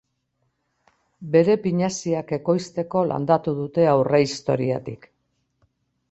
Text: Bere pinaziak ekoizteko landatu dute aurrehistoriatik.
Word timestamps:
Bere 1.33 1.57
pinaziak 1.65 2.33
ekoizteko 2.37 3.03
landatu 3.09 3.53
dute 3.59 3.85
aurrehistoriatik. 3.91 5.07